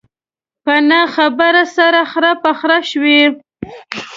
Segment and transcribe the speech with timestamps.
[0.63, 3.21] په نه خبره سره خره په خره شوي.